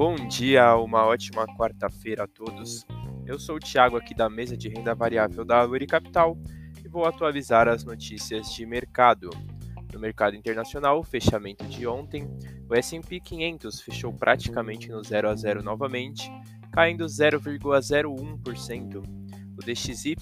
Bom 0.00 0.16
dia, 0.16 0.74
uma 0.76 1.04
ótima 1.04 1.44
quarta-feira 1.58 2.24
a 2.24 2.26
todos. 2.26 2.86
Eu 3.26 3.38
sou 3.38 3.56
o 3.56 3.60
Thiago 3.60 3.98
aqui 3.98 4.14
da 4.14 4.30
mesa 4.30 4.56
de 4.56 4.66
renda 4.66 4.94
variável 4.94 5.44
da 5.44 5.62
Uri 5.66 5.86
Capital 5.86 6.38
e 6.82 6.88
vou 6.88 7.04
atualizar 7.04 7.68
as 7.68 7.84
notícias 7.84 8.50
de 8.54 8.64
mercado. 8.64 9.28
No 9.92 10.00
mercado 10.00 10.34
internacional, 10.34 11.04
fechamento 11.04 11.66
de 11.66 11.86
ontem, 11.86 12.26
o 12.66 12.74
S&P 12.74 13.20
500 13.20 13.82
fechou 13.82 14.10
praticamente 14.10 14.88
no 14.88 15.04
0 15.04 15.28
a 15.28 15.34
0 15.34 15.62
novamente, 15.62 16.32
caindo 16.72 17.04
0,01%. 17.04 19.02
O 19.54 19.58
DXY 19.62 20.16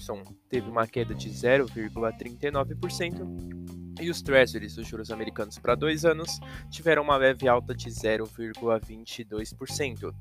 teve 0.49 0.69
uma 0.69 0.85
queda 0.87 1.15
de 1.15 1.29
0,39% 1.29 3.88
e 3.99 4.09
os 4.09 4.21
Treasuries, 4.21 4.77
os 4.77 4.87
juros 4.87 5.11
americanos 5.11 5.57
para 5.57 5.75
dois 5.75 6.05
anos, 6.05 6.39
tiveram 6.69 7.03
uma 7.03 7.17
leve 7.17 7.45
alta 7.47 7.75
de 7.75 7.89
0,22%. 7.89 10.13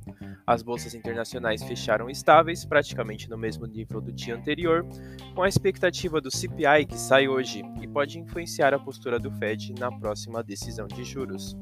As 0.47 0.62
bolsas 0.62 0.95
internacionais 0.95 1.62
fecharam 1.62 2.11
estáveis, 2.11 2.65
praticamente 2.65 3.29
no 3.29 3.37
mesmo 3.37 3.66
nível 3.66 4.01
do 4.01 4.12
dia 4.12 4.35
anterior, 4.35 4.87
com 5.35 5.43
a 5.43 5.49
expectativa 5.49 6.21
do 6.21 6.30
CPI 6.30 6.87
que 6.87 6.99
sai 6.99 7.29
hoje 7.29 7.62
e 7.80 7.87
pode 7.87 8.19
influenciar 8.19 8.75
a 8.75 8.79
postura 8.79 9.19
do 9.19 9.30
Fed 9.33 9.75
na 9.79 9.91
próxima 9.91 10.43
decisão 10.43 10.87
de 10.87 11.05
juros. 11.05 11.57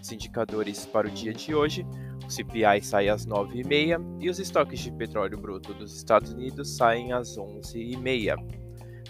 Os 0.00 0.12
indicadores 0.12 0.86
para 0.86 1.08
o 1.08 1.10
dia 1.10 1.32
de 1.32 1.54
hoje, 1.54 1.84
o 2.24 2.30
CPI 2.30 2.82
sai 2.82 3.08
às 3.08 3.26
9h30 3.26 4.18
e 4.20 4.30
os 4.30 4.38
estoques 4.38 4.80
de 4.80 4.92
petróleo 4.92 5.38
bruto 5.38 5.74
dos 5.74 5.96
Estados 5.96 6.32
Unidos 6.32 6.76
saem 6.76 7.12
às 7.12 7.36
11h30. 7.36 8.65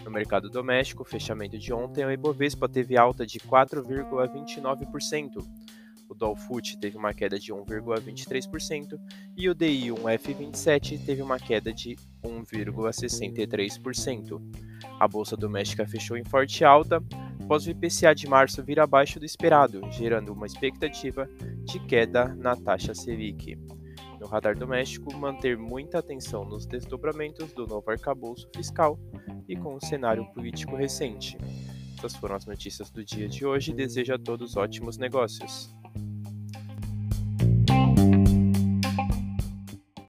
No 0.06 0.12
mercado 0.12 0.48
doméstico, 0.48 1.04
fechamento 1.04 1.58
de 1.58 1.72
ontem, 1.72 2.04
o 2.04 2.12
Ibovespa 2.12 2.68
teve 2.68 2.96
alta 2.96 3.26
de 3.26 3.40
4,29%. 3.40 5.44
O 6.08 6.14
Dow 6.14 6.36
Foot 6.36 6.78
teve 6.78 6.96
uma 6.96 7.12
queda 7.12 7.40
de 7.40 7.52
1,23% 7.52 9.00
e 9.36 9.48
o 9.48 9.54
DI1F27 9.54 11.04
teve 11.04 11.22
uma 11.22 11.40
queda 11.40 11.72
de 11.72 11.96
1,63%. 12.22 14.40
A 15.00 15.08
bolsa 15.08 15.36
doméstica 15.36 15.84
fechou 15.84 16.16
em 16.16 16.22
forte 16.22 16.64
alta, 16.64 17.02
após 17.42 17.66
o 17.66 17.70
IPCA 17.70 18.14
de 18.14 18.28
março 18.28 18.62
vir 18.62 18.78
abaixo 18.78 19.18
do 19.18 19.26
esperado, 19.26 19.80
gerando 19.90 20.32
uma 20.32 20.46
expectativa 20.46 21.28
de 21.64 21.80
queda 21.80 22.32
na 22.36 22.54
taxa 22.54 22.94
Selic 22.94 23.58
no 24.26 24.30
radar 24.30 24.58
doméstico 24.58 25.14
manter 25.14 25.56
muita 25.56 26.00
atenção 26.00 26.44
nos 26.44 26.66
desdobramentos 26.66 27.52
do 27.52 27.64
novo 27.64 27.88
arcabouço 27.88 28.48
fiscal 28.54 28.98
e 29.48 29.54
com 29.54 29.76
o 29.76 29.80
cenário 29.80 30.26
político 30.32 30.74
recente. 30.74 31.38
Essas 31.96 32.16
foram 32.16 32.34
as 32.34 32.44
notícias 32.44 32.90
do 32.90 33.04
dia 33.04 33.28
de 33.28 33.46
hoje. 33.46 33.72
Desejo 33.72 34.14
a 34.14 34.18
todos 34.18 34.56
ótimos 34.56 34.98
negócios. 34.98 35.72